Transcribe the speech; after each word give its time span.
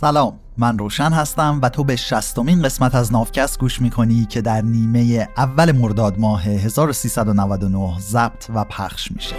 سلام. 0.00 0.40
من 0.58 0.78
روشن 0.78 1.12
هستم 1.12 1.60
و 1.62 1.68
تو 1.68 1.84
به 1.84 1.96
شستمین 1.96 2.62
قسمت 2.62 2.94
از 2.94 3.12
نافکست 3.12 3.58
گوش 3.58 3.80
می‌کنی 3.80 4.26
که 4.26 4.40
در 4.40 4.62
نیمه 4.62 5.28
اول 5.36 5.72
مرداد 5.72 6.18
ماه 6.18 6.42
1399 6.42 7.98
ضبط 8.00 8.46
و 8.54 8.64
پخش 8.64 9.12
میشه. 9.12 9.36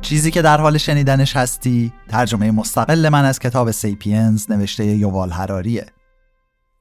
چیزی 0.00 0.30
که 0.30 0.42
در 0.42 0.60
حال 0.60 0.78
شنیدنش 0.78 1.36
هستی 1.36 1.92
ترجمه 2.08 2.50
مستقل 2.50 3.08
من 3.08 3.24
از 3.24 3.38
کتاب 3.38 3.70
سیپینز 3.70 4.50
نوشته 4.50 4.86
یووال 4.86 5.30
هراریه 5.30 5.86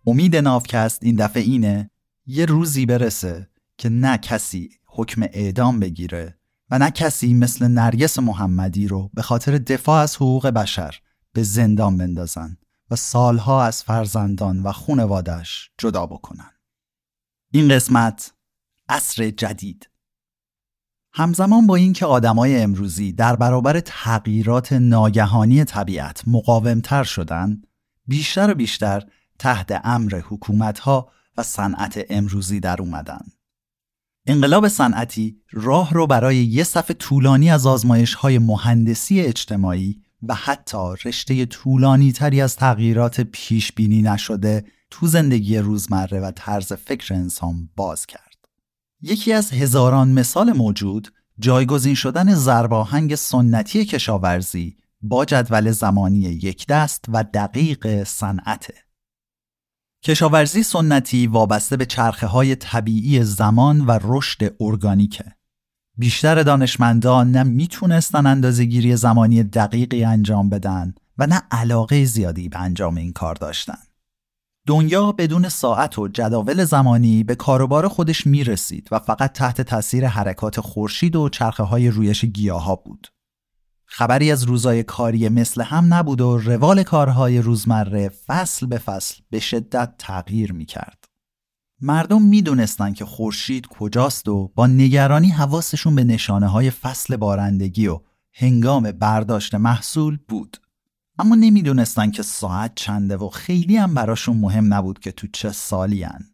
امید 0.08 0.36
نافکست 0.36 1.04
این 1.04 1.16
دفعه 1.16 1.44
اینه 1.44 1.92
یه 2.26 2.46
روزی 2.46 2.86
برسه 2.86 3.51
که 3.82 3.90
نه 3.90 4.18
کسی 4.18 4.70
حکم 4.86 5.22
اعدام 5.22 5.80
بگیره 5.80 6.38
و 6.70 6.80
نه 6.80 6.92
کسی 6.92 7.34
مثل 7.34 7.68
نرگس 7.68 8.20
محمدی 8.20 8.88
رو 8.88 9.10
به 9.14 9.22
خاطر 9.22 9.58
دفاع 9.58 10.02
از 10.02 10.16
حقوق 10.16 10.48
بشر 10.48 11.00
به 11.34 11.44
زندان 11.44 11.98
بندازن 11.98 12.58
و 12.92 12.96
سالها 12.96 13.64
از 13.64 13.84
فرزندان 13.84 14.64
و 14.64 14.72
خونوادش 14.72 15.72
جدا 15.78 16.06
بکنن. 16.06 16.52
این 17.52 17.70
قسمت 17.70 18.34
عصر 18.90 19.30
جدید 19.30 19.90
همزمان 21.14 21.68
با 21.68 21.76
اینکه 21.76 22.06
آدمای 22.06 22.62
امروزی 22.62 23.14
در 23.14 23.36
برابر 23.36 23.80
تغییرات 23.80 24.74
ناگهانی 24.74 25.64
طبیعت 25.64 26.24
مقاومتر 26.28 27.04
شدن 27.04 27.62
بیشتر 28.08 28.52
و 28.52 28.54
بیشتر 28.54 29.04
تحت 29.40 29.82
امر 29.84 30.22
حکومتها 30.30 31.12
و 31.38 31.44
صنعت 31.44 32.06
امروزی 32.10 32.60
در 32.60 32.82
اومدن 32.82 33.22
انقلاب 34.26 34.68
صنعتی 34.68 35.38
راه 35.52 35.94
رو 35.94 36.08
برای 36.08 36.38
یه 36.38 36.64
صف 36.64 36.92
طولانی 36.92 37.50
از 37.50 37.66
آزمایش 37.66 38.14
های 38.14 38.40
مهندسی 38.40 39.22
اجتماعی 39.22 40.02
و 40.24 40.36
حتی 40.36 40.94
رشته 41.06 41.46
طولانی 41.46 42.12
تری 42.12 42.42
از 42.42 42.56
تغییرات 42.56 43.22
پیش 43.22 43.72
بینی 43.72 44.02
نشده 44.02 44.66
تو 44.92 45.08
زندگی 45.08 45.58
روزمره 45.58 46.20
و 46.20 46.32
طرز 46.36 46.74
فکر 46.74 47.14
انسان 47.14 47.70
باز 47.76 48.06
کرد. 48.06 48.38
یکی 49.02 49.34
از 49.34 49.52
هزاران 49.52 50.12
مثال 50.12 50.52
موجود 50.52 51.14
جایگزین 51.40 51.96
شدن 51.96 52.36
زرباهنگ 52.36 53.16
سنتی 53.16 53.86
کشاورزی 53.86 54.78
با 55.02 55.26
جدول 55.26 55.72
زمانی 55.72 56.20
یک 56.20 56.68
دست 56.68 57.06
و 57.08 57.24
دقیق 57.24 58.04
صنعته. 58.04 58.74
کشاورزی 60.04 60.64
سنتی 60.64 61.28
وابسته 61.28 61.78
به 61.78 61.86
چرخه 61.86 62.28
های 62.28 62.56
طبیعی 62.56 63.24
زمان 63.24 63.82
و 63.82 64.00
رشد 64.04 64.56
ارگانیکه. 64.60 65.26
بیشتر 65.98 66.44
دانشمندان 66.44 67.32
نه 67.32 67.44
می‌تونستن 67.44 68.26
اندازهگیری 68.26 68.96
زمانی 68.96 69.44
دقیقی 69.44 70.04
انجام 70.04 70.50
بدن 70.50 70.94
و 71.18 71.28
نه 71.28 71.42
علاقه 71.52 72.06
زیادی 72.06 72.50
به 72.50 72.60
انجام 72.60 72.98
این 72.98 73.14
کار 73.14 73.36
داشتن. 73.36 73.78
دنیا 74.68 75.12
بدون 75.12 75.50
ساعت 75.50 76.00
و 76.00 76.08
جداول 76.08 76.64
زمانی 76.64 77.24
به 77.24 77.36
کاروبار 77.36 77.88
خودش 77.88 78.28
می‌رسید 78.28 78.88
و 78.92 79.00
فقط 79.00 79.34
تحت 79.34 79.62
تاثیر 79.62 80.08
حرکات 80.08 80.60
خورشید 80.60 81.16
و 81.16 81.30
چرخه 81.30 81.64
های 81.64 81.90
رویش 81.90 82.26
گیاه 82.26 82.64
ها 82.64 82.76
بود. 82.76 83.08
خبری 83.94 84.32
از 84.32 84.44
روزای 84.44 84.84
کاری 84.84 85.30
مثل 85.30 85.62
هم 85.62 85.94
نبود 85.94 86.22
و 86.22 86.38
روال 86.38 86.84
کارهای 86.84 87.42
روزمره 87.42 88.10
فصل 88.10 88.66
به 88.66 88.78
فصل 88.78 89.22
به 89.30 89.40
شدت 89.40 89.94
تغییر 89.98 90.54
می 90.54 90.66
کرد. 90.66 91.06
مردم 91.82 92.22
می 92.22 92.42
دونستن 92.42 92.94
که 92.94 93.06
خورشید 93.06 93.68
کجاست 93.68 94.28
و 94.28 94.52
با 94.56 94.68
نگرانی 94.68 95.30
حواسشون 95.30 95.96
به 95.96 96.04
نشانه 96.04 96.48
های 96.48 96.70
فصل 96.70 97.16
بارندگی 97.16 97.88
و 97.88 98.00
هنگام 98.34 98.92
برداشت 98.92 99.56
محصول 99.56 100.18
بود. 100.28 100.58
اما 101.20 101.36
نمی‌دونستن 101.36 102.12
که 102.12 102.24
ساعت 102.24 102.72
چنده 102.76 103.18
و 103.18 103.30
خیلی 103.30 103.78
هم 103.78 103.94
براشون 103.94 104.38
مهم 104.38 104.74
نبود 104.74 105.00
که 105.00 105.12
تو 105.12 105.28
چه 105.34 105.52
سالی 105.52 106.04
هن. 106.04 106.26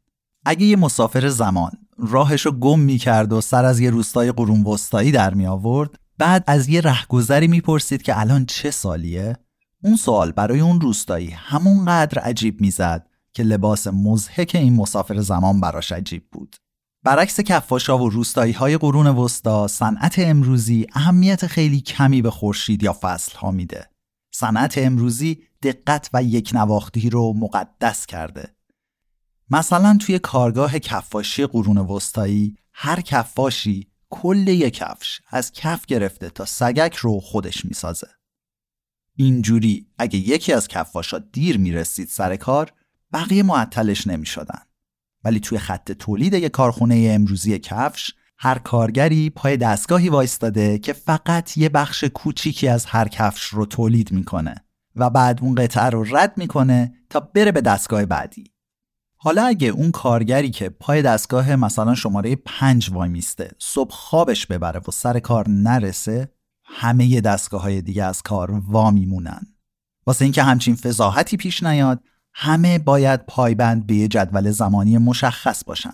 اگه 0.46 0.66
یه 0.66 0.76
مسافر 0.76 1.30
زمان 1.30 1.72
راهشو 1.98 2.52
گم 2.52 2.80
می 2.80 2.98
کرد 2.98 3.34
و 3.34 3.42
سر 3.42 3.66
از 3.66 3.80
یه 3.80 3.90
روستای 3.90 4.32
قرون 4.32 4.64
وسطایی 4.64 5.12
در 5.12 5.34
می 5.34 5.48
آورد 5.48 6.00
بعد 6.18 6.44
از 6.48 6.70
یه 6.70 6.82
رهگذری 6.82 7.48
می‌پرسید 7.48 8.02
که 8.02 8.20
الان 8.20 8.46
چه 8.46 8.72
سالیه؟ 8.72 9.38
اون 9.84 9.96
سوال 9.96 10.32
برای 10.32 10.60
اون 10.60 10.82
روستایی 10.82 11.30
همونقدر 11.30 12.20
عجیب 12.20 12.62
می‌زد 12.62 13.08
که 13.34 13.44
لباس 13.44 13.88
مزهک 13.88 14.52
این 14.56 14.76
مسافر 14.76 15.22
زمان 15.22 15.62
براش 15.62 15.92
عجیب 15.92 16.24
بود. 16.32 16.56
برعکس 17.04 17.40
کفاشا 17.40 17.98
و 17.98 18.10
روستایی 18.10 18.54
های 18.54 18.78
قرون 18.78 19.08
وسطا 19.08 19.68
صنعت 19.68 20.20
امروزی 20.20 20.88
اهمیت 20.94 21.48
خیلی 21.48 21.82
کمی 21.82 22.22
به 22.22 22.32
خورشید 22.32 22.84
یا 22.84 22.98
فصل 23.02 23.38
ها 23.38 23.52
میده. 23.52 23.90
صنعت 24.32 24.78
امروزی 24.78 25.44
دقت 25.64 26.10
و 26.14 26.24
یک 26.24 26.52
نواختی 26.54 27.10
رو 27.10 27.34
مقدس 27.34 28.06
کرده. 28.06 28.56
مثلا 29.50 29.98
توی 30.02 30.20
کارگاه 30.20 30.80
کفاشی 30.80 31.46
قرون 31.46 31.78
وسطایی 31.78 32.56
هر 32.74 33.02
کفاشی 33.02 33.88
کل 34.10 34.48
یک 34.48 34.74
کفش 34.74 35.22
از 35.30 35.52
کف 35.52 35.86
گرفته 35.86 36.30
تا 36.30 36.46
سگک 36.46 36.96
رو 36.96 37.20
خودش 37.20 37.66
می‌سازه. 37.66 38.08
اینجوری 39.16 39.88
اگه 39.98 40.20
یکی 40.20 40.54
از 40.54 40.68
کفاشا 40.68 41.20
دیر 41.20 41.58
می‌رسید 41.58 42.08
سر 42.08 42.36
کار 42.36 42.74
بقیه 43.14 43.44
معطلش 43.44 44.08
نمی‌شدن. 44.08 44.62
ولی 45.24 45.40
توی 45.40 45.58
خط 45.58 45.92
تولید 45.92 46.34
یک 46.34 46.52
کارخونه 46.52 47.08
امروزی 47.12 47.60
کفش 47.60 48.14
هر 48.38 48.60
کارگری 48.60 49.30
پای 49.30 49.58
دستگاهی 49.58 50.10
وایستاده 50.10 50.80
که 50.80 50.94
فقط 50.94 51.58
یه 51.58 51.70
بخش 51.70 52.04
کوچیکی 52.04 52.68
از 52.68 52.86
هر 52.86 53.08
کفش 53.08 53.44
رو 53.44 53.66
تولید 53.66 54.12
می‌کنه 54.12 54.56
و 54.96 55.10
بعد 55.10 55.40
اون 55.42 55.56
قطعه 55.56 55.90
رو 55.90 56.16
رد 56.16 56.38
می‌کنه 56.38 56.94
تا 57.10 57.20
بره 57.20 57.52
به 57.52 57.62
دستگاه 57.62 58.06
بعدی. 58.06 58.52
حالا 59.18 59.46
اگه 59.46 59.68
اون 59.68 59.92
کارگری 59.92 60.50
که 60.50 60.70
پای 60.70 61.02
دستگاه 61.02 61.56
مثلا 61.56 61.96
شماره 61.96 62.36
پنج 62.36 62.90
وای 62.94 63.10
میسته 63.10 63.52
صبح 63.60 63.92
خوابش 63.92 64.46
ببره 64.46 64.82
و 64.88 64.92
سر 64.92 65.20
کار 65.20 65.50
نرسه 65.50 66.32
همه 66.64 67.22
دستگاه 67.22 67.62
های 67.62 67.82
دیگه 67.82 68.04
از 68.04 68.22
کار 68.22 68.52
وا 68.52 68.92
میمونن 68.92 69.42
واسه 70.08 70.26
اینکه 70.26 70.44
همچین 70.44 70.76
فضاحتی 70.76 71.38
پیش 71.38 71.64
نیاد 71.64 72.04
همه 72.34 72.80
باید 72.80 73.26
پایبند 73.26 73.88
به 73.88 73.96
یه 73.96 74.08
جدول 74.08 74.52
زمانی 74.52 74.98
مشخص 74.98 75.64
باشن. 75.64 75.94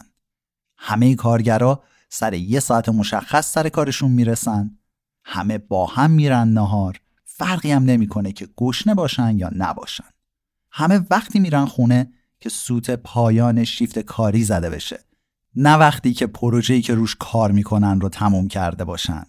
همه 0.77 1.15
کارگرا 1.15 1.83
سر 2.09 2.33
یه 2.33 2.59
ساعت 2.59 2.89
مشخص 2.89 3.53
سر 3.53 3.69
کارشون 3.69 4.11
می‌رسن. 4.11 4.77
همه 5.25 5.57
با 5.57 5.85
هم 5.85 6.11
میرن 6.11 6.47
نهار. 6.47 6.99
فرقی 7.23 7.71
هم 7.71 7.83
نمی‌کنه 7.83 8.31
که 8.31 8.47
گشنه 8.57 8.95
باشن 8.95 9.37
یا 9.37 9.49
نباشن. 9.55 10.09
همه 10.71 11.01
وقتی 11.09 11.39
میرن 11.39 11.65
خونه 11.65 12.11
که 12.43 12.49
سوت 12.49 12.91
پایان 12.91 13.63
شیفت 13.63 13.99
کاری 13.99 14.43
زده 14.43 14.69
بشه. 14.69 14.99
نه 15.55 15.75
وقتی 15.75 16.13
که 16.13 16.27
پروژه‌ای 16.27 16.81
که 16.81 16.95
روش 16.95 17.15
کار 17.19 17.51
می‌کنن 17.51 18.01
رو 18.01 18.09
تموم 18.09 18.47
کرده 18.47 18.83
باشن. 18.83 19.23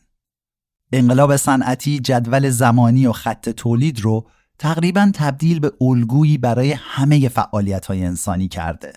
انقلاب 0.93 1.37
صنعتی 1.37 1.99
جدول 1.99 2.51
زمانی 2.51 3.07
و 3.07 3.13
خط 3.13 3.49
تولید 3.49 4.01
رو 4.01 4.27
تقریبا 4.59 5.11
تبدیل 5.15 5.59
به 5.59 5.73
الگویی 5.81 6.39
برای 6.39 6.73
همه 6.73 7.29
فعالیت 7.29 7.87
های 7.87 8.05
انسانی 8.05 8.49
کرده. 8.49 8.93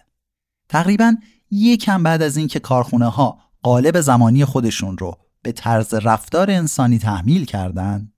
تقریبا 0.70 1.16
یکم 1.52 2.04
بعد 2.04 2.22
از 2.22 2.38
اینکه 2.38 2.60
کارخونه 2.60 3.08
ها 3.08 3.40
قالب 3.64 4.02
زمانی 4.02 4.46
خودشون 4.46 4.98
رو 4.98 5.18
به 5.42 5.52
طرز 5.52 5.94
رفتار 5.94 6.52
انسانی 6.52 7.00
تحمیل 7.00 7.46
کردند 7.46 8.14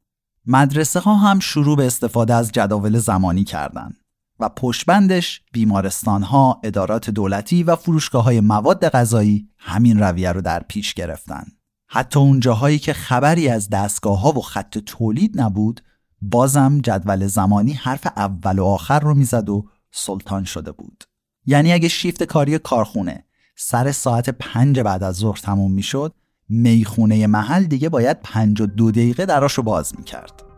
مدرسه 0.45 0.99
ها 0.99 1.15
هم 1.15 1.39
شروع 1.39 1.77
به 1.77 1.85
استفاده 1.85 2.33
از 2.33 2.51
جداول 2.51 2.97
زمانی 2.97 3.43
کردند 3.43 3.97
و 4.39 4.49
پشبندش 4.49 5.41
بیمارستان 5.51 6.23
ها، 6.23 6.61
ادارات 6.63 7.09
دولتی 7.09 7.63
و 7.63 7.75
فروشگاه 7.75 8.23
های 8.23 8.39
مواد 8.39 8.89
غذایی 8.89 9.49
همین 9.57 9.99
رویه 9.99 10.31
رو 10.31 10.41
در 10.41 10.59
پیش 10.59 10.93
گرفتن. 10.93 11.43
حتی 11.87 12.19
اون 12.19 12.39
جاهایی 12.39 12.79
که 12.79 12.93
خبری 12.93 13.49
از 13.49 13.69
دستگاه 13.69 14.21
ها 14.21 14.31
و 14.31 14.41
خط 14.41 14.77
تولید 14.77 15.41
نبود 15.41 15.81
بازم 16.21 16.79
جدول 16.83 17.27
زمانی 17.27 17.73
حرف 17.73 18.07
اول 18.07 18.59
و 18.59 18.65
آخر 18.65 18.99
رو 18.99 19.13
می‌زد 19.13 19.49
و 19.49 19.65
سلطان 19.91 20.43
شده 20.43 20.71
بود. 20.71 21.03
یعنی 21.45 21.73
اگه 21.73 21.87
شیفت 21.87 22.23
کاری 22.23 22.59
کارخونه 22.59 23.25
سر 23.55 23.91
ساعت 23.91 24.29
پنج 24.29 24.79
بعد 24.79 25.03
از 25.03 25.15
ظهر 25.15 25.37
تموم 25.37 25.71
می‌شد 25.71 26.13
می‌خونه 26.49 27.27
محل 27.27 27.63
دیگه 27.63 27.89
باید 27.89 28.17
پنج 28.23 28.61
و 28.61 28.65
دو 28.65 28.91
دقیقه 28.91 29.25
دراشو 29.25 29.61
باز 29.61 29.93
می‌کرد. 29.97 30.48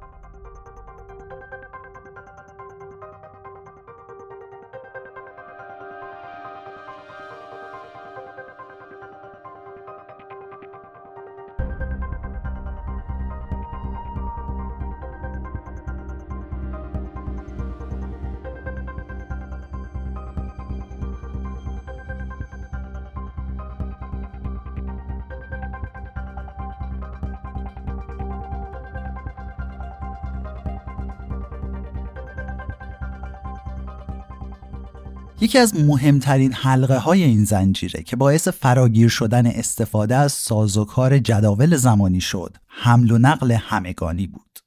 یکی 35.44 35.58
از 35.58 35.76
مهمترین 35.76 36.54
حلقه 36.54 36.98
های 36.98 37.24
این 37.24 37.44
زنجیره 37.44 38.04
که 38.04 38.16
باعث 38.16 38.48
فراگیر 38.48 39.10
شدن 39.10 39.46
استفاده 39.46 40.16
از 40.16 40.32
سازوکار 40.32 41.20
جداول 41.20 41.76
زمانی 41.76 42.22
شد 42.22 42.58
حمل 42.68 43.12
و 43.12 43.18
نقل 43.18 43.52
همگانی 43.52 44.28
بود 44.28 44.60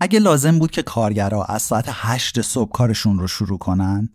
اگه 0.00 0.18
لازم 0.18 0.58
بود 0.58 0.70
که 0.70 0.82
کارگرها 0.82 1.44
از 1.44 1.62
ساعت 1.62 1.84
8 1.88 2.40
صبح 2.40 2.72
کارشون 2.72 3.18
رو 3.18 3.26
شروع 3.26 3.58
کنن 3.58 4.08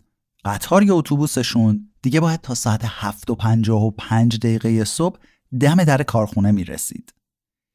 قطار 0.44 0.82
یا 0.82 0.94
اتوبوسشون 0.94 1.90
دیگه 2.02 2.20
باید 2.20 2.40
تا 2.40 2.54
ساعت 2.54 2.80
7 2.84 3.30
و 3.30 3.34
55 3.34 4.38
دقیقه 4.38 4.84
صبح 4.84 5.18
دم 5.60 5.84
در 5.84 6.02
کارخونه 6.02 6.50
می 6.50 6.64
رسید. 6.64 7.14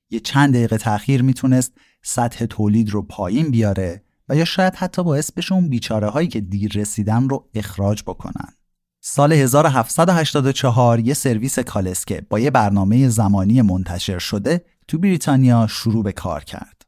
یه 0.10 0.20
چند 0.20 0.54
دقیقه 0.54 0.78
تأخیر 0.78 1.22
می‌تونست 1.22 1.74
سطح 2.04 2.46
تولید 2.46 2.90
رو 2.90 3.02
پایین 3.02 3.52
بیاره 3.52 4.04
و 4.30 4.36
یا 4.36 4.46
شاید 4.46 4.76
حتی 4.76 5.04
باعث 5.04 5.32
بشه 5.32 5.54
اون 5.54 5.70
بیچاره 5.70 6.10
هایی 6.10 6.28
که 6.28 6.42
دیر 6.42 6.72
رسیدن 6.76 7.30
رو 7.30 7.50
اخراج 7.54 8.04
بکنن. 8.04 8.54
سال 9.02 9.34
1784 9.34 11.00
یه 11.00 11.14
سرویس 11.14 11.60
کالسکه 11.60 12.26
با 12.30 12.40
یه 12.40 12.52
برنامه 12.52 13.10
زمانی 13.10 13.62
منتشر 13.62 14.20
شده 14.20 14.66
تو 14.88 14.98
بریتانیا 14.98 15.68
شروع 15.68 16.04
به 16.04 16.12
کار 16.12 16.44
کرد. 16.44 16.82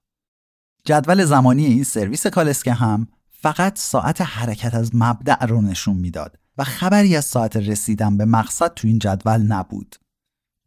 جدول 0.85 1.25
زمانی 1.25 1.65
این 1.65 1.83
سرویس 1.83 2.27
کالسکه 2.27 2.73
هم 2.73 3.07
فقط 3.31 3.79
ساعت 3.79 4.21
حرکت 4.21 4.75
از 4.75 4.95
مبدع 4.95 5.45
رو 5.45 5.61
نشون 5.61 5.97
می‌داد 5.97 6.37
و 6.57 6.63
خبری 6.63 7.15
از 7.15 7.25
ساعت 7.25 7.57
رسیدن 7.57 8.17
به 8.17 8.25
مقصد 8.25 8.73
تو 8.73 8.87
این 8.87 8.99
جدول 8.99 9.41
نبود. 9.41 9.95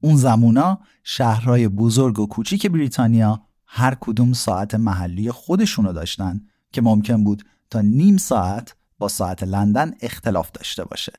اون 0.03 0.17
زمونا 0.17 0.81
شهرهای 1.03 1.69
بزرگ 1.69 2.19
و 2.19 2.27
کوچیک 2.27 2.67
بریتانیا 2.67 3.43
هر 3.67 3.97
کدوم 4.01 4.33
ساعت 4.33 4.75
محلی 4.75 5.31
خودشونو 5.31 5.93
داشتن 5.93 6.41
که 6.75 6.83
ممکن 6.83 7.25
بود 7.25 7.43
تا 7.71 7.81
نیم 7.81 8.17
ساعت 8.17 8.77
با 8.99 9.09
ساعت 9.09 9.43
لندن 9.43 9.95
اختلاف 10.01 10.51
داشته 10.53 10.85
باشه. 10.85 11.13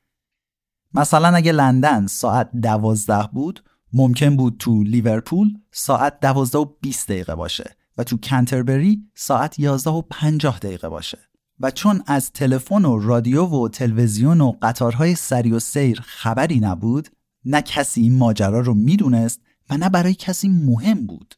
مثلا 0.94 1.36
اگه 1.36 1.52
لندن 1.52 2.06
ساعت 2.06 2.50
دوازده 2.62 3.28
بود 3.32 3.64
ممکن 3.92 4.36
بود 4.36 4.56
تو 4.58 4.82
لیورپول 4.82 5.48
ساعت 5.72 6.20
دوازده 6.20 6.58
و 6.58 6.64
20 6.80 7.08
دقیقه 7.08 7.34
باشه 7.34 7.76
و 7.98 8.04
تو 8.04 8.16
کنتربری 8.16 9.02
ساعت 9.14 9.58
11 9.58 9.90
و 9.90 10.02
50 10.02 10.58
دقیقه 10.58 10.88
باشه. 10.88 11.18
و 11.60 11.70
چون 11.70 12.02
از 12.06 12.32
تلفن 12.32 12.84
و 12.84 12.98
رادیو 12.98 13.44
و 13.44 13.68
تلویزیون 13.68 14.40
و 14.40 14.52
قطارهای 14.62 15.14
سری 15.14 15.52
و 15.52 15.58
سیر 15.58 16.00
خبری 16.04 16.60
نبود 16.60 17.08
نه 17.44 17.62
کسی 17.62 18.02
این 18.02 18.18
ماجرا 18.18 18.60
رو 18.60 18.74
می‌دونست 18.74 19.40
و 19.70 19.76
نه 19.76 19.88
برای 19.88 20.14
کسی 20.14 20.48
مهم 20.48 21.06
بود 21.06 21.34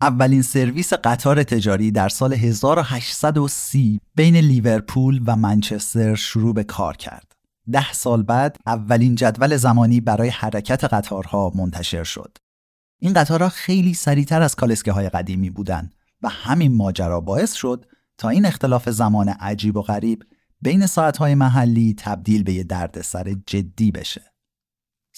اولین 0.00 0.42
سرویس 0.42 0.92
قطار 0.92 1.42
تجاری 1.42 1.90
در 1.90 2.08
سال 2.08 2.32
1830 2.32 4.00
بین 4.14 4.36
لیورپول 4.36 5.22
و 5.26 5.36
منچستر 5.36 6.14
شروع 6.14 6.54
به 6.54 6.64
کار 6.64 6.96
کرد. 6.96 7.32
ده 7.72 7.92
سال 7.92 8.22
بعد 8.22 8.56
اولین 8.66 9.14
جدول 9.14 9.56
زمانی 9.56 10.00
برای 10.00 10.28
حرکت 10.28 10.84
قطارها 10.84 11.52
منتشر 11.54 12.04
شد. 12.04 12.38
این 13.00 13.12
قطارها 13.12 13.48
خیلی 13.48 13.94
سریعتر 13.94 14.42
از 14.42 14.54
کالسکه 14.54 14.92
های 14.92 15.08
قدیمی 15.08 15.50
بودند 15.50 15.94
و 16.22 16.28
همین 16.28 16.76
ماجرا 16.76 17.20
باعث 17.20 17.52
شد 17.52 17.86
تا 18.18 18.28
این 18.28 18.46
اختلاف 18.46 18.90
زمان 18.90 19.28
عجیب 19.28 19.76
و 19.76 19.82
غریب 19.82 20.24
بین 20.60 20.86
ساعتهای 20.86 21.34
محلی 21.34 21.94
تبدیل 21.98 22.42
به 22.42 22.52
یه 22.52 22.64
دردسر 22.64 23.36
جدی 23.46 23.90
بشه. 23.90 24.35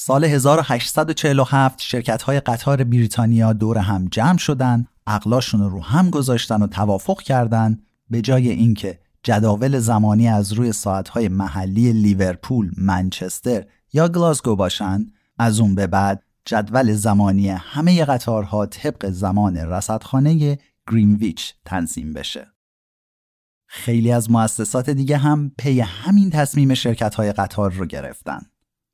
سال 0.00 0.24
1847 0.24 1.80
شرکت 1.80 2.22
های 2.22 2.40
قطار 2.40 2.84
بریتانیا 2.84 3.52
دور 3.52 3.78
هم 3.78 4.08
جمع 4.10 4.38
شدن، 4.38 4.86
عقلاشون 5.06 5.70
رو 5.70 5.82
هم 5.82 6.10
گذاشتن 6.10 6.62
و 6.62 6.66
توافق 6.66 7.22
کردن 7.22 7.78
به 8.10 8.20
جای 8.20 8.48
اینکه 8.48 8.98
جداول 9.22 9.78
زمانی 9.78 10.28
از 10.28 10.52
روی 10.52 10.72
ساعتهای 10.72 11.28
محلی 11.28 11.92
لیورپول، 11.92 12.70
منچستر 12.76 13.64
یا 13.92 14.08
گلاسگو 14.08 14.56
باشن، 14.56 15.06
از 15.38 15.60
اون 15.60 15.74
به 15.74 15.86
بعد 15.86 16.22
جدول 16.44 16.92
زمانی 16.92 17.48
همه 17.48 18.04
قطارها 18.04 18.66
طبق 18.66 19.10
زمان 19.10 19.56
رصدخانه 19.56 20.58
گرینویچ 20.90 21.54
تنظیم 21.64 22.12
بشه. 22.12 22.46
خیلی 23.66 24.12
از 24.12 24.30
مؤسسات 24.30 24.90
دیگه 24.90 25.16
هم 25.16 25.52
پی 25.58 25.80
همین 25.80 26.30
تصمیم 26.30 26.74
شرکت 26.74 27.14
های 27.14 27.32
قطار 27.32 27.72
رو 27.72 27.86
گرفتن. 27.86 28.40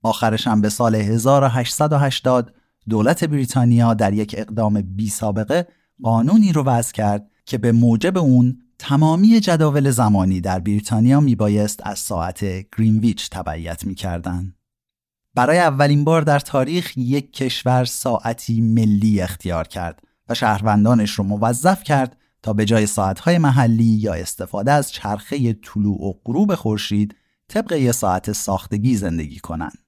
آخرش 0.04 0.46
هم 0.46 0.60
به 0.60 0.68
سال 0.68 0.94
1880 0.94 2.54
دولت 2.88 3.24
بریتانیا 3.24 3.94
در 3.94 4.12
یک 4.12 4.34
اقدام 4.38 4.82
بی 4.82 5.08
سابقه 5.08 5.66
قانونی 6.02 6.52
رو 6.52 6.62
وضع 6.62 6.92
کرد 6.92 7.30
که 7.46 7.58
به 7.58 7.72
موجب 7.72 8.18
اون 8.18 8.58
تمامی 8.78 9.40
جداول 9.40 9.90
زمانی 9.90 10.40
در 10.40 10.58
بریتانیا 10.58 11.20
میبایست 11.20 11.80
از 11.82 11.98
ساعت 11.98 12.44
گرینویچ 12.44 13.30
تبعیت 13.30 13.84
می‌کردند. 13.84 14.54
برای 15.34 15.58
اولین 15.58 16.04
بار 16.04 16.22
در 16.22 16.38
تاریخ 16.38 16.92
یک 16.96 17.32
کشور 17.32 17.84
ساعتی 17.84 18.60
ملی 18.60 19.20
اختیار 19.20 19.68
کرد 19.68 20.02
و 20.28 20.34
شهروندانش 20.34 21.10
رو 21.10 21.24
موظف 21.24 21.82
کرد 21.82 22.16
تا 22.42 22.52
به 22.52 22.64
جای 22.64 22.86
ساعتهای 22.86 23.38
محلی 23.38 23.84
یا 23.84 24.14
استفاده 24.14 24.72
از 24.72 24.92
چرخه 24.92 25.52
طلوع 25.52 26.04
و 26.04 26.12
غروب 26.24 26.54
خورشید 26.54 27.14
طبق 27.48 27.72
یه 27.72 27.92
ساعت 27.92 28.32
ساختگی 28.32 28.96
زندگی 28.96 29.38
کنند. 29.38 29.83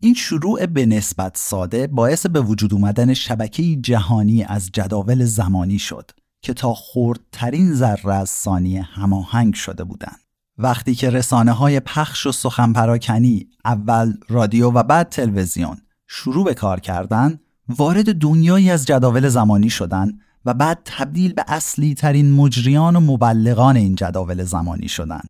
این 0.00 0.14
شروع 0.14 0.66
به 0.66 0.86
نسبت 0.86 1.36
ساده 1.36 1.86
باعث 1.86 2.26
به 2.26 2.40
وجود 2.40 2.74
اومدن 2.74 3.14
شبکه 3.14 3.76
جهانی 3.76 4.44
از 4.44 4.70
جداول 4.72 5.24
زمانی 5.24 5.78
شد 5.78 6.10
که 6.42 6.54
تا 6.54 6.74
خردترین 6.74 7.74
ذره 7.74 8.14
از 8.14 8.30
ثانیه 8.30 8.82
هماهنگ 8.82 9.54
شده 9.54 9.84
بودند. 9.84 10.20
وقتی 10.58 10.94
که 10.94 11.10
رسانه 11.10 11.52
های 11.52 11.80
پخش 11.80 12.26
و 12.26 12.32
سخن 12.32 12.72
پراکنی 12.72 13.48
اول 13.64 14.12
رادیو 14.28 14.70
و 14.70 14.82
بعد 14.82 15.08
تلویزیون 15.08 15.76
شروع 16.06 16.44
به 16.44 16.54
کار 16.54 16.80
کردن 16.80 17.38
وارد 17.68 18.14
دنیایی 18.14 18.70
از 18.70 18.86
جداول 18.86 19.28
زمانی 19.28 19.70
شدند 19.70 20.20
و 20.44 20.54
بعد 20.54 20.78
تبدیل 20.84 21.32
به 21.32 21.44
اصلی 21.48 21.94
ترین 21.94 22.32
مجریان 22.32 22.96
و 22.96 23.00
مبلغان 23.00 23.76
این 23.76 23.94
جداول 23.94 24.44
زمانی 24.44 24.88
شدند. 24.88 25.26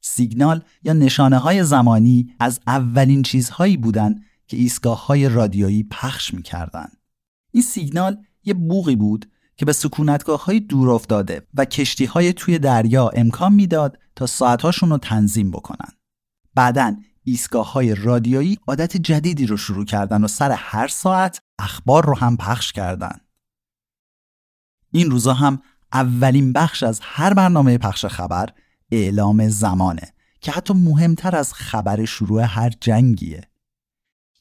سیگنال 0.00 0.62
یا 0.82 0.92
نشانه 0.92 1.38
های 1.38 1.64
زمانی 1.64 2.34
از 2.40 2.60
اولین 2.66 3.22
چیزهایی 3.22 3.76
بودند 3.76 4.22
که 4.46 4.56
ایستگاه 4.56 5.06
های 5.06 5.28
رادیویی 5.28 5.82
پخش 5.82 6.34
می‌کردند. 6.34 6.96
این 7.50 7.62
سیگنال 7.62 8.24
یه 8.44 8.54
بوغی 8.54 8.96
بود 8.96 9.30
که 9.56 9.64
به 9.64 9.72
سکونتگاه 9.72 10.44
های 10.44 10.60
دور 10.60 10.90
افتاده 10.90 11.46
و 11.54 11.64
کشتی 11.64 12.04
های 12.04 12.32
توی 12.32 12.58
دریا 12.58 13.08
امکان 13.08 13.52
می‌داد 13.52 13.98
تا 14.16 14.26
ساعتهاشون 14.26 14.90
رو 14.90 14.98
تنظیم 14.98 15.50
بکنن. 15.50 15.92
بعدا 16.54 16.96
ایستگاه 17.24 17.72
های 17.72 17.94
رادیویی 17.94 18.58
عادت 18.66 18.96
جدیدی 18.96 19.46
رو 19.46 19.56
شروع 19.56 19.84
کردن 19.84 20.24
و 20.24 20.28
سر 20.28 20.50
هر 20.50 20.88
ساعت 20.88 21.40
اخبار 21.58 22.06
رو 22.06 22.16
هم 22.16 22.36
پخش 22.36 22.72
کردند. 22.72 23.20
این 24.90 25.10
روزا 25.10 25.34
هم 25.34 25.62
اولین 25.92 26.52
بخش 26.52 26.82
از 26.82 27.00
هر 27.02 27.34
برنامه 27.34 27.78
پخش 27.78 28.06
خبر 28.06 28.48
اعلام 28.92 29.48
زمانه 29.48 30.12
که 30.40 30.52
حتی 30.52 30.74
مهمتر 30.74 31.36
از 31.36 31.54
خبر 31.54 32.04
شروع 32.04 32.42
هر 32.42 32.70
جنگیه 32.80 33.40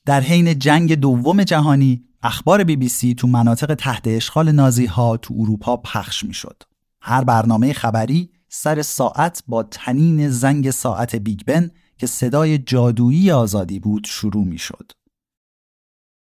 در 0.05 0.21
حین 0.21 0.59
جنگ 0.59 0.95
دوم 0.95 1.43
جهانی 1.43 2.03
اخبار 2.23 2.63
بی 2.63 2.75
بی 2.75 2.89
سی 2.89 3.13
تو 3.13 3.27
مناطق 3.27 3.75
تحت 3.75 4.07
اشغال 4.07 4.51
نازی 4.51 4.85
ها 4.85 5.17
تو 5.17 5.33
اروپا 5.37 5.77
پخش 5.77 6.23
می 6.23 6.33
شد. 6.33 6.63
هر 7.01 7.23
برنامه 7.23 7.73
خبری 7.73 8.29
سر 8.49 8.81
ساعت 8.81 9.43
با 9.47 9.63
طنین 9.63 10.29
زنگ 10.29 10.71
ساعت 10.71 11.15
بیگ 11.15 11.41
بن 11.47 11.71
که 11.97 12.07
صدای 12.07 12.57
جادویی 12.57 13.31
آزادی 13.31 13.79
بود 13.79 14.05
شروع 14.09 14.45
می 14.45 14.57
شد. 14.57 14.91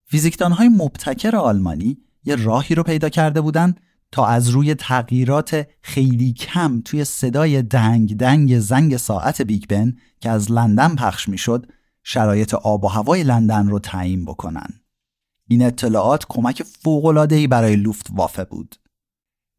فیزیکدان 0.06 0.52
های 0.52 0.70
مبتکر 0.70 1.36
آلمانی 1.36 1.98
یه 2.24 2.36
راهی 2.36 2.76
رو 2.76 2.84
پیدا 2.84 3.10
کرده 3.10 3.42
بودند 3.42 3.80
تا 4.12 4.26
از 4.26 4.50
روی 4.50 4.76
تغییرات 4.76 5.68
خیلی 5.82 6.34
کم 6.34 6.82
توی 6.82 7.06
صدای 7.06 7.62
دنگ 7.62 8.18
دنگ 8.18 8.60
زنگ 8.60 8.98
ساعت 8.98 9.42
بیگ 9.42 9.66
بن 9.66 9.94
که 10.20 10.30
از 10.30 10.52
لندن 10.52 10.96
پخش 10.96 11.30
می‌شد 11.30 11.72
شرایط 12.04 12.54
آب 12.54 12.84
و 12.84 12.88
هوای 12.88 13.24
لندن 13.24 13.68
رو 13.68 13.80
تعیین 13.80 14.26
بکنن. 14.26 14.68
این 15.48 15.62
اطلاعات 15.62 16.26
کمک 16.30 16.64
فوق‌العاده‌ای 16.64 17.48
برای 17.48 17.76
لوفت 17.76 18.08
وافه 18.12 18.44
بود. 18.44 18.76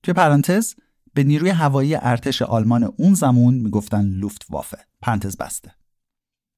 توی 0.02 0.14
پرانتز 0.14 0.74
به 1.14 1.24
نیروی 1.24 1.50
هوایی 1.50 1.94
ارتش 1.94 2.42
آلمان 2.42 2.84
اون 2.96 3.14
زمان 3.14 3.54
می‌گفتن 3.54 4.04
لوفت 4.04 4.46
وافه. 4.50 4.78
پرانتز 5.02 5.36
بسته. 5.36 5.74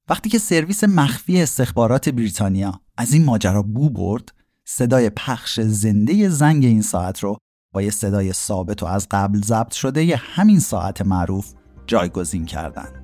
وقتی 0.09 0.29
که 0.29 0.39
سرویس 0.39 0.85
مخفی 0.85 1.43
استخبارات 1.43 2.09
بریتانیا 2.09 2.81
از 2.97 3.13
این 3.13 3.25
ماجرا 3.25 3.63
بو 3.63 3.91
برد، 3.91 4.35
صدای 4.65 5.11
پخش 5.11 5.61
زنده 5.61 6.29
زنگ 6.29 6.65
این 6.65 6.83
ساعت 6.83 7.21
رو 7.21 7.39
با 7.75 7.83
یه 7.83 7.91
صدای 7.91 8.33
ثابت 8.33 8.83
و 8.83 8.87
از 8.87 9.07
قبل 9.11 9.41
ضبط 9.41 9.73
شده 9.73 10.05
یه 10.05 10.17
همین 10.17 10.61
ساعت 10.61 11.03
معروف 11.03 11.53
جایگزین 11.87 12.45
کردند. 12.45 13.04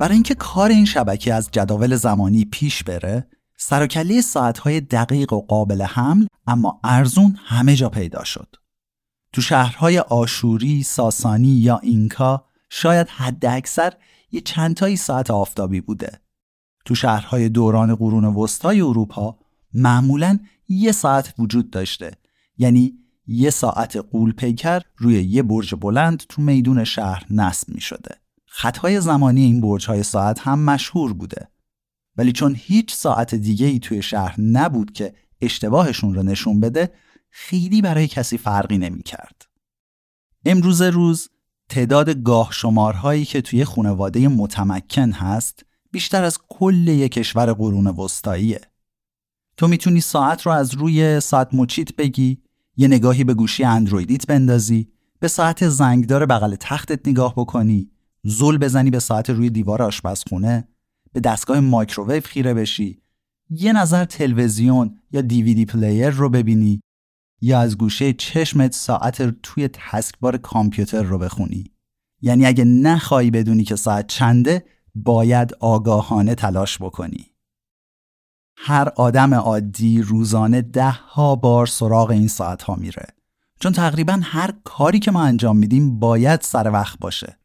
برای 0.00 0.14
اینکه 0.14 0.34
کار 0.34 0.70
این 0.70 0.84
شبکه 0.84 1.34
از 1.34 1.48
جداول 1.52 1.96
زمانی 1.96 2.44
پیش 2.44 2.84
بره 2.84 3.26
سراکله 3.56 4.20
ساعتهای 4.20 4.80
دقیق 4.80 5.32
و 5.32 5.40
قابل 5.40 5.82
حمل 5.82 6.26
اما 6.46 6.80
ارزون 6.84 7.38
همه 7.44 7.76
جا 7.76 7.88
پیدا 7.88 8.24
شد. 8.24 8.56
تو 9.32 9.42
شهرهای 9.42 9.98
آشوری، 9.98 10.82
ساسانی 10.82 11.48
یا 11.48 11.78
اینکا 11.78 12.44
شاید 12.70 13.08
حد 13.08 13.46
اکثر 13.46 13.92
یه 14.32 14.40
چندتایی 14.40 14.96
ساعت 14.96 15.30
آفتابی 15.30 15.80
بوده. 15.80 16.20
تو 16.84 16.94
شهرهای 16.94 17.48
دوران 17.48 17.94
قرون 17.94 18.24
وسطای 18.24 18.80
اروپا 18.80 19.38
معمولا 19.74 20.38
یه 20.68 20.92
ساعت 20.92 21.34
وجود 21.38 21.70
داشته. 21.70 22.10
یعنی 22.58 22.94
یه 23.26 23.50
ساعت 23.50 23.96
قول 23.96 24.32
پیکر 24.32 24.82
روی 24.96 25.22
یه 25.22 25.42
برج 25.42 25.74
بلند 25.74 26.22
تو 26.28 26.42
میدون 26.42 26.84
شهر 26.84 27.26
نصب 27.30 27.68
می 27.68 27.80
شده. 27.80 28.25
خطهای 28.58 29.00
زمانی 29.00 29.42
این 29.42 29.60
برج 29.60 29.86
های 29.86 30.02
ساعت 30.02 30.38
هم 30.40 30.58
مشهور 30.58 31.12
بوده. 31.12 31.48
ولی 32.16 32.32
چون 32.32 32.56
هیچ 32.58 32.94
ساعت 32.94 33.34
دیگه 33.34 33.66
ای 33.66 33.78
توی 33.78 34.02
شهر 34.02 34.40
نبود 34.40 34.92
که 34.92 35.14
اشتباهشون 35.40 36.14
رو 36.14 36.22
نشون 36.22 36.60
بده 36.60 36.92
خیلی 37.30 37.82
برای 37.82 38.08
کسی 38.08 38.38
فرقی 38.38 38.78
نمی 38.78 39.02
کرد. 39.02 39.42
امروز 40.44 40.82
روز 40.82 41.28
تعداد 41.68 42.22
گاه 42.22 42.48
شمارهایی 42.52 43.24
که 43.24 43.40
توی 43.40 43.64
خانواده 43.64 44.28
متمکن 44.28 45.10
هست 45.10 45.64
بیشتر 45.92 46.24
از 46.24 46.38
کل 46.48 46.88
یک 46.88 47.12
کشور 47.12 47.52
قرون 47.52 47.86
وسطاییه. 47.86 48.60
تو 49.56 49.68
می‌تونی 49.68 50.00
ساعت 50.00 50.42
رو 50.42 50.52
از 50.52 50.74
روی 50.74 51.20
ساعت 51.20 51.48
مچیت 51.54 51.96
بگی 51.96 52.42
یه 52.76 52.88
نگاهی 52.88 53.24
به 53.24 53.34
گوشی 53.34 53.64
اندرویدیت 53.64 54.26
بندازی 54.26 54.88
به 55.20 55.28
ساعت 55.28 55.68
زنگدار 55.68 56.26
بغل 56.26 56.54
تختت 56.54 57.08
نگاه 57.08 57.34
بکنی 57.36 57.90
زل 58.28 58.58
بزنی 58.58 58.90
به 58.90 58.98
ساعت 58.98 59.30
روی 59.30 59.50
دیوار 59.50 59.82
آشپزخونه 59.82 60.68
به 61.12 61.20
دستگاه 61.20 61.60
مایکروویو 61.60 62.20
خیره 62.20 62.54
بشی 62.54 63.02
یه 63.50 63.72
نظر 63.72 64.04
تلویزیون 64.04 64.98
یا 65.10 65.20
DVD 65.20 65.64
player 65.64 66.10
رو 66.10 66.28
ببینی 66.28 66.80
یا 67.40 67.60
از 67.60 67.78
گوشه 67.78 68.12
چشمت 68.12 68.72
ساعت 68.72 69.40
توی 69.42 69.68
taskbar 69.68 70.36
کامپیوتر 70.36 71.02
رو 71.02 71.18
بخونی. 71.18 71.64
یعنی 72.20 72.46
اگه 72.46 72.64
نخوای 72.64 73.30
بدونی 73.30 73.64
که 73.64 73.76
ساعت 73.76 74.06
چنده 74.06 74.64
باید 74.94 75.54
آگاهانه 75.60 76.34
تلاش 76.34 76.78
بکنی. 76.78 77.26
هر 78.56 78.88
آدم 78.96 79.34
عادی 79.34 80.02
روزانه 80.02 80.62
ده 80.62 80.90
ها 80.90 81.36
بار 81.36 81.66
سراغ 81.66 82.10
این 82.10 82.28
ساعت 82.28 82.62
ها 82.62 82.74
میره. 82.74 83.06
چون 83.60 83.72
تقریبا 83.72 84.20
هر 84.22 84.54
کاری 84.64 84.98
که 84.98 85.10
ما 85.10 85.22
انجام 85.22 85.56
میدیم 85.56 85.98
باید 85.98 86.40
سر 86.40 86.70
وقت 86.70 86.98
باشه. 86.98 87.38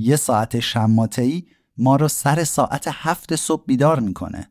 یه 0.00 0.16
ساعت 0.16 0.60
شماته 0.60 1.42
ما 1.76 1.96
رو 1.96 2.08
سر 2.08 2.44
ساعت 2.44 2.84
هفت 2.92 3.36
صبح 3.36 3.64
بیدار 3.66 4.00
می‌کنه. 4.00 4.50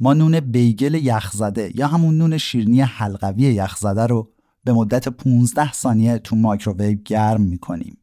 ما 0.00 0.14
نون 0.14 0.40
bagel 0.40 0.94
یخزده 0.94 1.72
یا 1.74 1.86
همون 1.86 2.18
نون 2.18 2.38
شیرینی 2.38 2.80
حلقوی 2.80 3.42
یخزده 3.42 4.06
رو 4.06 4.32
به 4.64 4.72
مدت 4.72 5.08
15 5.08 5.72
ثانیه 5.72 6.18
تو 6.18 6.36
مایکروویو 6.36 6.98
گرم 7.04 7.40
می‌کنیم. 7.40 7.98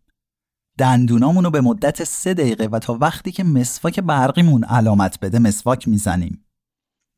دندونامون 0.77 1.43
رو 1.43 1.49
به 1.49 1.61
مدت 1.61 2.03
3 2.03 2.33
دقیقه 2.33 2.65
و 2.65 2.79
تا 2.79 2.97
وقتی 3.01 3.31
که 3.31 3.43
مسواک 3.43 3.99
برقیمون 3.99 4.63
علامت 4.63 5.19
بده 5.19 5.39
مسواک 5.39 5.87
می‌زنیم. 5.87 6.45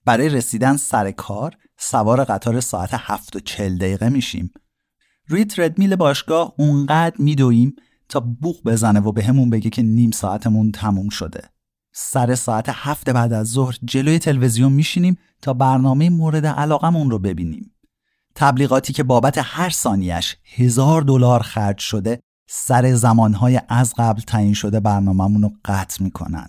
برای 0.06 0.30
رسیدن 0.30 0.78
سر 0.78 1.12
کار 1.12 1.58
سوار 1.78 2.24
قطار 2.24 2.60
ساعت 2.60 2.90
7 2.94 3.36
و 3.36 3.40
40 3.40 3.78
دقیقه 3.78 4.10
میشیم. 4.10 4.52
روی 5.28 5.46
تردمیل 5.46 5.96
باشگاه 5.96 6.54
اونقدر 6.58 7.16
میدویم 7.20 7.76
تا 8.14 8.20
بوق 8.20 8.64
بزنه 8.66 9.00
و 9.00 9.12
به 9.12 9.24
همون 9.24 9.50
بگه 9.50 9.70
که 9.70 9.82
نیم 9.82 10.12
ساعتمون 10.12 10.72
تموم 10.72 11.10
شده. 11.10 11.42
سر 11.94 12.36
ساعت 12.36 12.66
هفت 12.70 13.10
بعد 13.10 13.34
از 13.34 13.48
ظهر 13.48 13.78
جلوی 13.84 14.20
تلویزیون 14.20 14.72
میشینیم 14.72 15.18
تا 15.42 15.54
برنامه 15.54 16.10
مورد 16.10 16.46
علاقمون 16.46 17.12
رو 17.12 17.20
ببینیم. 17.20 17.72
تبلیغاتی 18.36 18.94
که 18.94 19.04
بابت 19.04 19.40
هر 19.42 19.70
ثانیش 19.70 20.38
هزار 20.56 21.02
دلار 21.02 21.42
خرج 21.42 21.78
شده 21.78 22.20
سر 22.48 22.94
زمانهای 22.94 23.62
از 23.70 23.94
قبل 23.98 24.22
تعیین 24.22 24.54
شده 24.54 24.80
برنامهمون 24.80 25.42
رو 25.42 25.52
قطع 25.66 26.04
می‌کنن. 26.04 26.48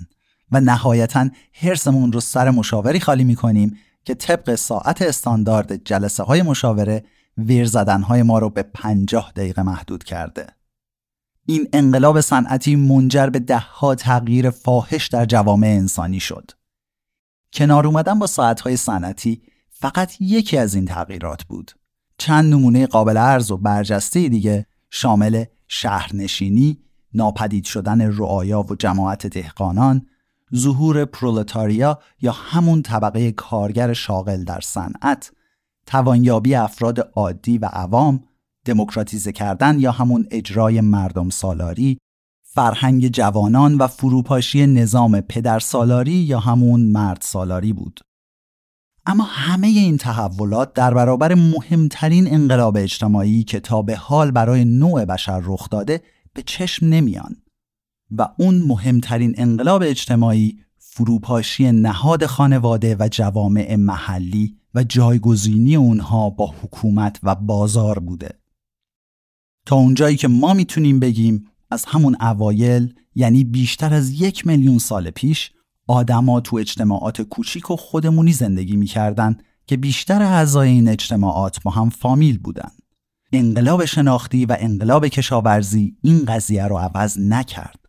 و 0.53 0.61
نهایتا 0.61 1.29
هرسمون 1.55 2.13
رو 2.13 2.21
سر 2.21 2.51
مشاوری 2.51 3.01
خالی 3.01 3.25
می‌کنیم 3.25 3.77
که 4.05 4.15
طبق 4.15 4.55
ساعت 4.55 5.03
استاندارد 5.03 5.85
جلسه 5.85 6.23
های 6.23 6.43
مشاوره 6.43 7.05
ویر 7.39 7.67
زدن 7.67 8.03
های 8.03 8.23
ما 8.23 8.39
رو 8.39 8.51
به 8.51 8.63
پنجاه 8.63 9.33
دقیقه 9.37 9.63
محدود 9.63 10.05
کرده. 10.05 10.47
این 11.47 11.69
انقلاب 11.73 12.21
صنعتی 12.21 12.77
منجر 12.77 13.27
به 13.27 13.39
دهها 13.39 13.95
تغییر 13.95 14.51
فاحش 14.51 15.09
در 15.09 15.25
جوامع 15.25 15.67
انسانی 15.67 16.21
شد. 16.21 16.51
کنار 17.53 17.87
اومدن 17.87 18.19
با 18.19 18.27
ساعتهای 18.27 18.77
صنعتی 18.77 19.43
فقط 19.71 20.21
یکی 20.21 20.59
از 20.59 20.75
این 20.75 20.85
تغییرات 20.85 21.45
بود. 21.45 21.73
چند 22.19 22.55
نمونه 22.55 22.87
قابل 22.87 23.17
ارز 23.17 23.51
و 23.51 23.57
برجسته 23.57 24.29
دیگه 24.29 24.67
شامل 24.91 25.45
شهرنشینی، 25.69 26.79
ناپدید 27.15 27.65
شدن 27.65 28.19
رعایا 28.19 28.63
و 28.63 28.75
جماعت 28.75 29.27
دهقانان، 29.27 30.07
ظهور 30.55 31.05
پرولتاریا 31.05 31.99
یا 32.21 32.33
همون 32.33 32.83
طبقه 32.83 33.33
کارگر 33.33 33.93
شاغل 33.93 34.45
در 34.45 34.61
صنعت، 34.61 35.33
توانیابی 35.87 36.55
افراد 36.55 37.01
عادی 37.15 37.59
و 37.59 37.67
عوام، 37.73 38.25
دموکراتیزه 38.65 39.33
کردن 39.33 39.81
یا 39.81 39.93
همون 39.93 40.27
اجرای 40.31 40.81
مردم 40.81 41.31
سالاری، 41.31 41.99
فرهنگ 42.43 43.09
جوانان 43.09 43.75
و 43.75 43.87
فروپاشی 43.87 44.67
نظام 44.67 45.21
پدر 45.21 45.59
سالاری 45.59 46.13
یا 46.13 46.41
همون 46.41 46.81
مرد 46.81 47.21
سالاری 47.21 47.73
بود. 47.73 48.01
اما 49.07 49.25
همه 49.25 49.67
این 49.67 49.97
تحولات 49.97 50.73
در 50.73 50.95
برابر 50.95 51.35
مهمترین 51.35 52.35
انقلاب 52.35 52.77
اجتماعی 52.77 53.45
که 53.45 53.61
تا 53.61 53.83
به 53.83 53.97
حال 53.97 54.31
برای 54.31 54.65
نوع 54.65 55.05
بشر 55.05 55.41
رخ 55.45 55.71
داده 55.71 56.03
به 56.35 56.43
چشم 56.43 56.87
نمیان 56.87 57.37
و 58.11 58.29
اون 58.39 58.55
مهمترین 58.59 59.35
انقلاب 59.37 59.83
اجتماعی 59.83 60.59
فروپاشی 60.79 61.73
نهاد 61.73 62.27
خانواده 62.27 62.97
و 62.99 63.09
جوامع 63.11 63.77
محلی 63.77 64.57
و 64.75 64.85
جایگزینی 64.85 65.77
اونها 65.77 66.31
با 66.31 66.55
حکومت 66.63 67.21
و 67.23 67.35
بازار 67.35 67.99
بوده. 67.99 68.44
تا 69.67 69.77
اونجایی 69.77 70.17
که 70.17 70.29
ما 70.29 70.55
می‌تونیم 70.55 71.01
بگیم 71.01 71.45
از 71.71 71.85
همون 71.85 72.17
اوایل 72.21 72.95
یعنی 73.15 73.45
بیشتر 73.45 73.95
از 73.95 74.11
یک 74.21 74.47
میلیون 74.47 74.79
سال 74.79 75.11
پیش 75.11 75.51
آدما 75.87 76.41
تو 76.41 76.57
اجتماعات 76.57 77.23
کوچیک 77.23 77.71
و 77.71 77.77
خودمونی 77.77 78.33
زندگی 78.33 78.77
می‌کردن 78.77 79.37
که 79.67 79.77
بیشتر 79.77 80.23
اعضای 80.23 80.69
این 80.69 80.89
اجتماعات 80.89 81.63
با 81.63 81.71
هم 81.71 81.91
فامیل 81.91 82.39
بودن. 82.39 82.71
انقلاب 83.33 83.85
شناختی 83.85 84.47
و 84.47 84.57
انقلاب 84.61 85.09
کشاورزی 85.09 85.97
این 86.03 86.25
قضیه 86.25 86.67
رو 86.67 86.77
عوض 86.77 87.19
نکرد. 87.19 87.85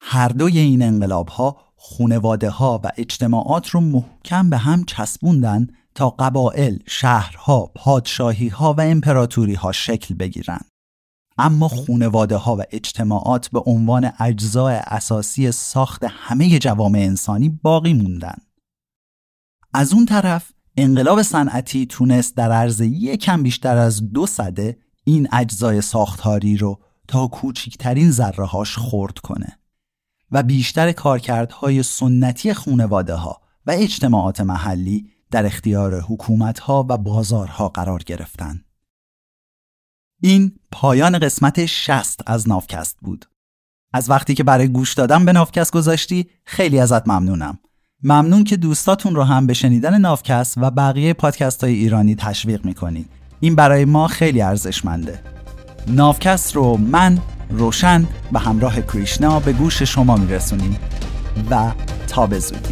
هر 0.00 0.28
دوی 0.28 0.58
این 0.58 0.82
انقلاب 0.82 1.28
ها 1.28 1.56
خونواده 1.76 2.50
ها 2.50 2.80
و 2.84 2.90
اجتماعات 2.96 3.68
رو 3.68 3.80
محکم 3.80 4.50
به 4.50 4.56
هم 4.56 4.84
چسبوندن 4.84 5.66
تا 5.96 6.10
قبائل، 6.10 6.78
شهرها، 6.86 7.72
پادشاهی 7.74 8.48
ها 8.48 8.74
و 8.74 8.80
امپراتوری 8.80 9.54
ها 9.54 9.72
شکل 9.72 10.14
بگیرن. 10.14 10.60
اما 11.38 11.68
خونواده 11.68 12.36
ها 12.36 12.56
و 12.56 12.62
اجتماعات 12.70 13.48
به 13.48 13.60
عنوان 13.66 14.12
اجزای 14.18 14.74
اساسی 14.74 15.52
ساخت 15.52 16.04
همه 16.08 16.58
جوامع 16.58 16.98
انسانی 16.98 17.48
باقی 17.48 17.94
موندن. 17.94 18.36
از 19.74 19.92
اون 19.92 20.06
طرف 20.06 20.52
انقلاب 20.76 21.22
صنعتی 21.22 21.86
تونست 21.86 22.36
در 22.36 22.52
عرض 22.52 22.80
یکم 22.80 23.42
بیشتر 23.42 23.76
از 23.76 24.12
دو 24.12 24.26
صده 24.26 24.78
این 25.04 25.28
اجزای 25.32 25.80
ساختاری 25.80 26.56
رو 26.56 26.80
تا 27.08 27.26
کوچکترین 27.26 28.10
ذره 28.10 28.44
هاش 28.44 28.78
خورد 28.78 29.18
کنه. 29.18 29.58
و 30.30 30.42
بیشتر 30.42 30.92
کارکردهای 30.92 31.82
سنتی 31.82 32.54
خونواده 32.54 33.14
ها 33.14 33.40
و 33.66 33.70
اجتماعات 33.70 34.40
محلی 34.40 35.15
در 35.30 35.46
اختیار 35.46 36.00
حکومت 36.00 36.58
ها 36.58 36.86
و 36.88 36.96
بازارها 36.96 37.68
قرار 37.68 38.02
گرفتند. 38.02 38.64
این 40.22 40.52
پایان 40.72 41.18
قسمت 41.18 41.66
60 41.66 42.20
از 42.26 42.48
نافکست 42.48 42.96
بود. 43.00 43.26
از 43.92 44.10
وقتی 44.10 44.34
که 44.34 44.44
برای 44.44 44.68
گوش 44.68 44.94
دادن 44.94 45.24
به 45.24 45.32
نافکست 45.32 45.72
گذاشتی 45.72 46.26
خیلی 46.44 46.78
ازت 46.78 47.08
ممنونم. 47.08 47.58
ممنون 48.02 48.44
که 48.44 48.56
دوستاتون 48.56 49.14
رو 49.14 49.22
هم 49.22 49.46
به 49.46 49.54
شنیدن 49.54 49.98
نافکست 49.98 50.58
و 50.58 50.70
بقیه 50.70 51.12
پادکست 51.12 51.64
های 51.64 51.74
ایرانی 51.74 52.14
تشویق 52.14 52.64
می‌کنید. 52.64 53.08
این 53.40 53.54
برای 53.54 53.84
ما 53.84 54.08
خیلی 54.08 54.42
ارزشمنده. 54.42 55.22
نافکست 55.88 56.56
رو 56.56 56.76
من 56.76 57.18
روشن 57.50 58.06
و 58.32 58.38
همراه 58.38 58.82
کریشنا 58.82 59.40
به 59.40 59.52
گوش 59.52 59.82
شما 59.82 60.16
میرسونیم 60.16 60.78
و 61.50 61.72
تا 62.08 62.26
به 62.26 62.38
زودی 62.38 62.70